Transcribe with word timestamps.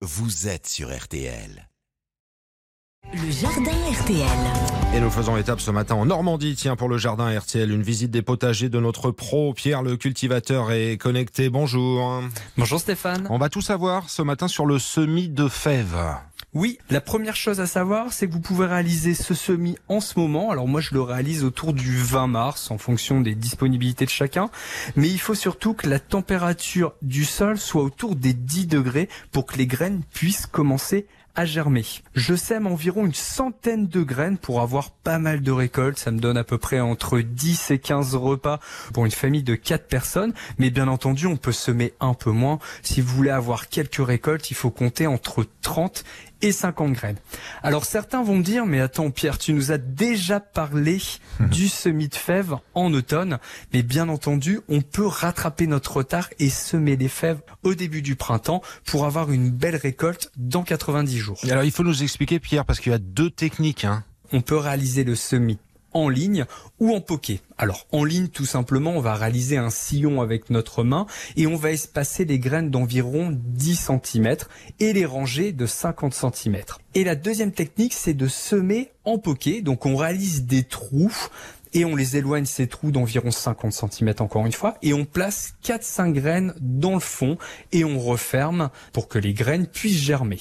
vous 0.00 0.46
êtes 0.46 0.68
sur 0.68 0.96
RTL. 0.96 1.68
Le 3.12 3.30
jardin 3.32 3.72
RTL. 4.00 4.94
Et 4.94 5.00
nous 5.00 5.10
faisons 5.10 5.36
étape 5.36 5.60
ce 5.60 5.72
matin 5.72 5.96
en 5.96 6.06
Normandie, 6.06 6.54
tiens, 6.54 6.76
pour 6.76 6.88
le 6.88 6.98
jardin 6.98 7.36
RTL, 7.36 7.68
une 7.70 7.82
visite 7.82 8.12
des 8.12 8.22
potagers 8.22 8.68
de 8.68 8.78
notre 8.78 9.10
pro, 9.10 9.54
Pierre 9.54 9.82
le 9.82 9.96
cultivateur 9.96 10.70
est 10.70 10.98
connecté. 10.98 11.48
Bonjour. 11.48 12.22
Bonjour 12.56 12.78
Stéphane. 12.78 13.26
On 13.28 13.38
va 13.38 13.48
tout 13.48 13.62
savoir 13.62 14.08
ce 14.08 14.22
matin 14.22 14.46
sur 14.46 14.66
le 14.66 14.78
semis 14.78 15.28
de 15.28 15.48
fèves. 15.48 15.96
Oui, 16.54 16.78
la 16.88 17.02
première 17.02 17.36
chose 17.36 17.60
à 17.60 17.66
savoir, 17.66 18.10
c'est 18.10 18.26
que 18.26 18.32
vous 18.32 18.40
pouvez 18.40 18.64
réaliser 18.64 19.12
ce 19.12 19.34
semis 19.34 19.76
en 19.88 20.00
ce 20.00 20.18
moment. 20.18 20.50
Alors 20.50 20.66
moi, 20.66 20.80
je 20.80 20.94
le 20.94 21.02
réalise 21.02 21.44
autour 21.44 21.74
du 21.74 21.98
20 21.98 22.26
mars, 22.26 22.70
en 22.70 22.78
fonction 22.78 23.20
des 23.20 23.34
disponibilités 23.34 24.06
de 24.06 24.10
chacun. 24.10 24.48
Mais 24.96 25.08
il 25.10 25.20
faut 25.20 25.34
surtout 25.34 25.74
que 25.74 25.86
la 25.86 26.00
température 26.00 26.94
du 27.02 27.26
sol 27.26 27.58
soit 27.58 27.82
autour 27.82 28.16
des 28.16 28.32
10 28.32 28.66
degrés 28.66 29.10
pour 29.30 29.44
que 29.44 29.58
les 29.58 29.66
graines 29.66 30.00
puissent 30.14 30.46
commencer 30.46 31.06
à 31.34 31.44
germer. 31.44 31.84
Je 32.14 32.34
sème 32.34 32.66
environ 32.66 33.06
une 33.06 33.14
centaine 33.14 33.86
de 33.86 34.02
graines 34.02 34.38
pour 34.38 34.60
avoir 34.60 34.90
pas 34.90 35.18
mal 35.18 35.40
de 35.40 35.52
récoltes. 35.52 35.98
Ça 35.98 36.10
me 36.10 36.18
donne 36.18 36.36
à 36.36 36.44
peu 36.44 36.58
près 36.58 36.80
entre 36.80 37.20
10 37.20 37.70
et 37.70 37.78
15 37.78 38.16
repas 38.16 38.60
pour 38.92 39.04
une 39.04 39.12
famille 39.12 39.42
de 39.42 39.54
4 39.54 39.86
personnes. 39.86 40.32
Mais 40.58 40.70
bien 40.70 40.88
entendu, 40.88 41.26
on 41.26 41.36
peut 41.36 41.52
semer 41.52 41.94
un 42.00 42.14
peu 42.14 42.30
moins. 42.30 42.58
Si 42.82 43.00
vous 43.00 43.14
voulez 43.14 43.30
avoir 43.30 43.68
quelques 43.68 44.04
récoltes, 44.04 44.50
il 44.50 44.54
faut 44.54 44.70
compter 44.70 45.06
entre 45.06 45.46
30 45.62 46.04
et 46.42 46.52
50 46.52 46.92
graines. 46.92 47.16
Alors 47.62 47.84
certains 47.84 48.22
vont 48.22 48.36
me 48.36 48.42
dire, 48.42 48.66
mais 48.66 48.80
attends 48.80 49.10
Pierre, 49.10 49.38
tu 49.38 49.52
nous 49.52 49.72
as 49.72 49.78
déjà 49.78 50.40
parlé 50.40 51.00
du 51.50 51.68
semis 51.68 52.08
de 52.08 52.14
fèves 52.14 52.54
en 52.74 52.92
automne, 52.92 53.38
mais 53.72 53.82
bien 53.82 54.08
entendu, 54.08 54.60
on 54.68 54.80
peut 54.80 55.06
rattraper 55.06 55.66
notre 55.66 55.96
retard 55.96 56.28
et 56.38 56.48
semer 56.48 56.96
des 56.96 57.08
fèves 57.08 57.40
au 57.64 57.74
début 57.74 58.02
du 58.02 58.16
printemps 58.16 58.62
pour 58.86 59.04
avoir 59.04 59.32
une 59.32 59.50
belle 59.50 59.76
récolte 59.76 60.30
dans 60.36 60.62
90 60.62 61.17
jours. 61.18 61.38
Et 61.44 61.50
alors 61.50 61.64
il 61.64 61.70
faut 61.70 61.84
nous 61.84 62.02
expliquer, 62.02 62.38
Pierre, 62.38 62.64
parce 62.64 62.80
qu'il 62.80 62.92
y 62.92 62.94
a 62.94 62.98
deux 62.98 63.30
techniques. 63.30 63.84
Hein. 63.84 64.04
On 64.32 64.40
peut 64.40 64.56
réaliser 64.56 65.04
le 65.04 65.14
semis 65.14 65.58
en 65.92 66.08
ligne 66.08 66.44
ou 66.80 66.94
en 66.94 67.00
poké. 67.00 67.40
Alors 67.56 67.86
en 67.92 68.04
ligne 68.04 68.28
tout 68.28 68.44
simplement 68.44 68.92
on 68.92 69.00
va 69.00 69.14
réaliser 69.14 69.56
un 69.56 69.70
sillon 69.70 70.20
avec 70.20 70.50
notre 70.50 70.84
main 70.84 71.06
et 71.36 71.46
on 71.46 71.56
va 71.56 71.72
espacer 71.72 72.24
les 72.24 72.38
graines 72.38 72.70
d'environ 72.70 73.30
10 73.32 73.90
cm 74.04 74.36
et 74.80 74.92
les 74.92 75.06
ranger 75.06 75.52
de 75.52 75.66
50 75.66 76.14
cm. 76.14 76.58
Et 76.94 77.04
la 77.04 77.14
deuxième 77.14 77.52
technique 77.52 77.94
c'est 77.94 78.14
de 78.14 78.28
semer 78.28 78.92
en 79.04 79.18
poké. 79.18 79.62
Donc 79.62 79.86
on 79.86 79.96
réalise 79.96 80.44
des 80.44 80.62
trous 80.62 81.28
et 81.74 81.84
on 81.84 81.96
les 81.96 82.16
éloigne 82.16 82.46
ces 82.46 82.66
trous 82.66 82.90
d'environ 82.90 83.30
50 83.30 83.72
cm 83.72 84.14
encore 84.20 84.46
une 84.46 84.52
fois 84.52 84.76
et 84.82 84.94
on 84.94 85.04
place 85.04 85.54
4-5 85.64 86.12
graines 86.12 86.54
dans 86.60 86.94
le 86.94 87.00
fond 87.00 87.38
et 87.72 87.84
on 87.84 87.98
referme 87.98 88.70
pour 88.92 89.08
que 89.08 89.18
les 89.18 89.34
graines 89.34 89.66
puissent 89.66 90.00
germer. 90.00 90.40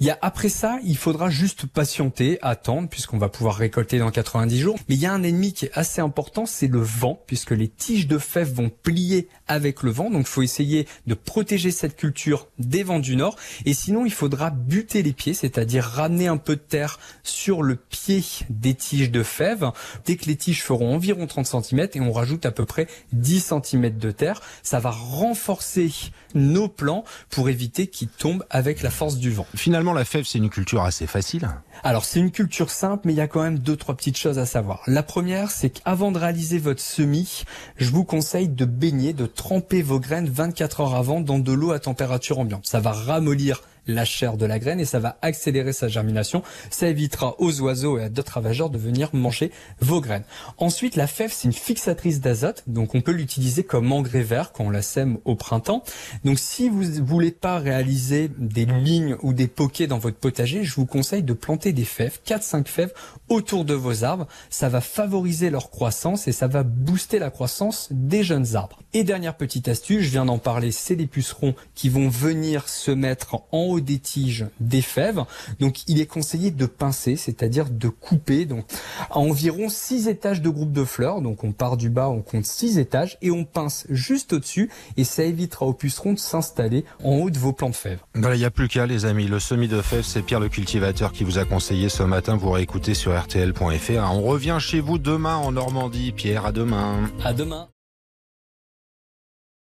Il 0.00 0.06
y 0.06 0.10
a 0.10 0.18
après 0.22 0.48
ça, 0.48 0.78
il 0.84 0.96
faudra 0.96 1.30
juste 1.30 1.66
patienter, 1.66 2.38
attendre, 2.42 2.88
puisqu'on 2.88 3.18
va 3.18 3.28
pouvoir 3.28 3.56
récolter 3.56 3.98
dans 3.98 4.10
90 4.10 4.58
jours. 4.58 4.78
Mais 4.88 4.94
il 4.94 5.00
y 5.00 5.06
a 5.06 5.12
un 5.12 5.22
ennemi 5.22 5.52
qui 5.52 5.66
est 5.66 5.72
assez 5.74 6.00
important, 6.00 6.46
c'est 6.46 6.66
le 6.66 6.80
vent, 6.80 7.20
puisque 7.26 7.50
les 7.50 7.68
tiges 7.68 8.06
de 8.06 8.18
fèves 8.18 8.52
vont 8.52 8.70
plier 8.70 9.28
avec 9.46 9.82
le 9.82 9.90
vent. 9.90 10.10
Donc 10.10 10.22
il 10.22 10.30
faut 10.30 10.42
essayer 10.42 10.86
de 11.06 11.14
protéger 11.14 11.70
cette 11.70 11.96
culture 11.96 12.48
des 12.58 12.82
vents 12.82 13.00
du 13.00 13.16
nord. 13.16 13.36
Et 13.64 13.74
sinon, 13.74 14.04
il 14.04 14.12
faudra 14.12 14.50
buter 14.50 15.02
les 15.02 15.12
pieds, 15.12 15.34
c'est-à-dire 15.34 15.84
ramener 15.84 16.28
un 16.28 16.36
peu 16.36 16.56
de 16.56 16.60
terre 16.60 16.98
sur 17.22 17.62
le 17.62 17.76
pied 17.76 18.22
des 18.50 18.74
tiges 18.74 19.10
de 19.10 19.22
fèves. 19.22 19.70
Dès 20.04 20.16
que 20.16 20.26
les 20.26 20.36
tiges 20.36 20.62
feront 20.62 20.94
environ 20.94 21.26
30 21.26 21.64
cm 21.64 21.88
et 21.94 22.00
on 22.00 22.12
rajoute 22.12 22.46
à 22.46 22.50
peu 22.50 22.64
près 22.64 22.86
10 23.12 23.52
cm 23.64 23.98
de 23.98 24.10
terre, 24.10 24.40
ça 24.62 24.80
va 24.80 24.90
renforcer 24.90 25.90
nos 26.34 26.68
plants 26.68 27.04
pour 27.30 27.48
éviter 27.48 27.86
qu'ils 27.86 28.08
tombent 28.08 28.44
avec 28.50 28.82
la 28.82 28.90
force 28.90 29.16
du 29.16 29.30
vent. 29.30 29.46
Finalement, 29.54 29.92
la 29.92 30.04
fève, 30.04 30.24
c'est 30.24 30.38
une 30.38 30.50
culture 30.50 30.82
assez 30.82 31.06
facile. 31.06 31.48
Alors 31.82 32.04
c'est 32.04 32.20
une 32.20 32.30
culture 32.30 32.70
simple, 32.70 33.02
mais 33.06 33.12
il 33.12 33.16
y 33.16 33.20
a 33.20 33.28
quand 33.28 33.42
même 33.42 33.58
deux 33.58 33.76
trois 33.76 33.96
petites 33.96 34.16
choses 34.16 34.38
à 34.38 34.46
savoir. 34.46 34.82
La 34.86 35.02
première, 35.02 35.50
c'est 35.50 35.70
qu'avant 35.70 36.12
de 36.12 36.18
réaliser 36.18 36.58
votre 36.58 36.80
semis, 36.80 37.44
je 37.76 37.90
vous 37.90 38.04
conseille 38.04 38.48
de 38.48 38.64
baigner, 38.64 39.12
de 39.12 39.26
tremper 39.26 39.82
vos 39.82 40.00
graines 40.00 40.28
24 40.28 40.80
heures 40.80 40.94
avant 40.94 41.20
dans 41.20 41.38
de 41.38 41.52
l'eau 41.52 41.72
à 41.72 41.78
température 41.78 42.38
ambiante. 42.38 42.66
Ça 42.66 42.80
va 42.80 42.92
ramollir 42.92 43.62
la 43.88 44.04
chair 44.04 44.36
de 44.36 44.46
la 44.46 44.60
graine 44.60 44.78
et 44.78 44.84
ça 44.84 45.00
va 45.00 45.18
accélérer 45.22 45.72
sa 45.72 45.88
germination. 45.88 46.42
Ça 46.70 46.86
évitera 46.88 47.34
aux 47.40 47.60
oiseaux 47.60 47.98
et 47.98 48.04
à 48.04 48.08
d'autres 48.08 48.34
ravageurs 48.34 48.70
de 48.70 48.78
venir 48.78 49.10
manger 49.14 49.50
vos 49.80 50.00
graines. 50.00 50.24
Ensuite, 50.58 50.94
la 50.94 51.08
fève, 51.08 51.32
c'est 51.32 51.48
une 51.48 51.54
fixatrice 51.54 52.20
d'azote, 52.20 52.62
donc 52.66 52.94
on 52.94 53.00
peut 53.00 53.12
l'utiliser 53.12 53.64
comme 53.64 53.90
engrais 53.90 54.22
vert 54.22 54.52
quand 54.52 54.64
on 54.64 54.70
la 54.70 54.82
sème 54.82 55.18
au 55.24 55.34
printemps. 55.34 55.82
Donc 56.24 56.38
si 56.38 56.68
vous 56.68 56.84
voulez 57.04 57.30
pas 57.30 57.58
réaliser 57.58 58.30
des 58.38 58.66
lignes 58.66 59.16
ou 59.22 59.32
des 59.32 59.48
poquets 59.48 59.86
dans 59.86 59.98
votre 59.98 60.18
potager, 60.18 60.62
je 60.64 60.74
vous 60.74 60.86
conseille 60.86 61.22
de 61.22 61.32
planter 61.32 61.72
des 61.72 61.84
fèves, 61.84 62.20
4-5 62.26 62.66
fèves 62.66 62.92
autour 63.28 63.64
de 63.64 63.74
vos 63.74 64.04
arbres. 64.04 64.26
Ça 64.50 64.68
va 64.68 64.80
favoriser 64.80 65.50
leur 65.50 65.70
croissance 65.70 66.28
et 66.28 66.32
ça 66.32 66.46
va 66.46 66.62
booster 66.62 67.18
la 67.18 67.30
croissance 67.30 67.88
des 67.90 68.22
jeunes 68.22 68.54
arbres. 68.54 68.80
Et 68.92 69.04
dernière 69.04 69.36
petite 69.36 69.68
astuce, 69.68 70.02
je 70.02 70.10
viens 70.10 70.24
d'en 70.24 70.38
parler, 70.38 70.72
c'est 70.72 70.94
les 70.94 71.06
pucerons 71.06 71.54
qui 71.74 71.88
vont 71.88 72.08
venir 72.08 72.68
se 72.68 72.90
mettre 72.90 73.36
en 73.52 73.64
haut 73.64 73.77
des 73.80 73.98
tiges 73.98 74.46
des 74.60 74.82
fèves. 74.82 75.24
Donc 75.60 75.88
il 75.88 76.00
est 76.00 76.06
conseillé 76.06 76.50
de 76.50 76.66
pincer, 76.66 77.16
c'est-à-dire 77.16 77.70
de 77.70 77.88
couper 77.88 78.44
donc 78.44 78.64
à 79.10 79.18
environ 79.18 79.68
6 79.68 80.08
étages 80.08 80.42
de 80.42 80.48
groupe 80.48 80.72
de 80.72 80.84
fleurs. 80.84 81.20
Donc 81.20 81.44
on 81.44 81.52
part 81.52 81.76
du 81.76 81.90
bas, 81.90 82.08
on 82.08 82.22
compte 82.22 82.46
6 82.46 82.78
étages 82.78 83.18
et 83.22 83.30
on 83.30 83.44
pince 83.44 83.86
juste 83.90 84.32
au-dessus 84.32 84.70
et 84.96 85.04
ça 85.04 85.24
évitera 85.24 85.66
aux 85.66 85.72
pucerons 85.72 86.12
de 86.12 86.18
s'installer 86.18 86.84
en 87.04 87.16
haut 87.16 87.30
de 87.30 87.38
vos 87.38 87.52
plants 87.52 87.70
de 87.70 87.76
fèves. 87.76 88.00
Il 88.14 88.28
n'y 88.30 88.44
a 88.44 88.50
plus 88.50 88.68
qu'à 88.68 88.86
les 88.86 89.04
amis, 89.04 89.26
le 89.26 89.40
semis 89.40 89.68
de 89.68 89.80
fèves, 89.80 90.04
c'est 90.04 90.22
Pierre 90.22 90.40
le 90.40 90.48
cultivateur 90.48 91.12
qui 91.12 91.24
vous 91.24 91.38
a 91.38 91.44
conseillé 91.44 91.88
ce 91.88 92.02
matin, 92.02 92.36
vous 92.36 92.50
réécoutez 92.50 92.94
sur 92.94 93.18
rtl.fr. 93.18 94.12
On 94.12 94.22
revient 94.22 94.58
chez 94.60 94.80
vous 94.80 94.98
demain 94.98 95.36
en 95.36 95.52
Normandie. 95.52 96.12
Pierre, 96.12 96.46
à 96.46 96.52
demain. 96.52 97.10
À 97.24 97.32
demain. 97.32 97.68